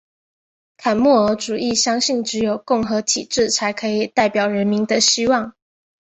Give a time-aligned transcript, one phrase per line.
[0.77, 5.53] 凯末尔主义相信只有共和体制才可以代表人民的希望。